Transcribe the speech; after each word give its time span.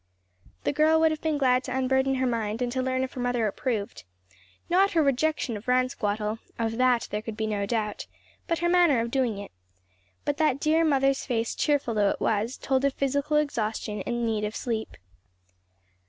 The 0.63 0.73
girl 0.73 0.99
would 0.99 1.11
have 1.11 1.21
been 1.21 1.37
glad 1.37 1.63
to 1.65 1.77
unburden 1.77 2.15
her 2.15 2.25
mind 2.25 2.63
and 2.63 2.71
to 2.71 2.81
learn 2.81 3.03
if 3.03 3.13
her 3.13 3.19
mother 3.21 3.45
approved 3.45 4.03
not 4.67 4.93
her 4.93 5.03
rejection 5.03 5.55
of 5.55 5.67
Ransquattle 5.67 6.39
of 6.57 6.77
that 6.77 7.07
there 7.11 7.21
could 7.21 7.37
be 7.37 7.45
no 7.45 7.67
doubt 7.67 8.07
but 8.47 8.57
her 8.65 8.67
manner 8.67 8.99
of 9.01 9.11
doing 9.11 9.37
it; 9.37 9.51
but 10.25 10.37
that 10.37 10.59
dear 10.59 10.83
mother's 10.83 11.27
face 11.27 11.53
cheerful 11.53 11.93
though 11.93 12.09
it 12.09 12.19
was, 12.19 12.57
told 12.57 12.83
of 12.83 12.95
physical 12.95 13.37
exhaustion 13.37 14.01
and 14.07 14.25
need 14.25 14.43
of 14.43 14.55
sleep. 14.55 14.97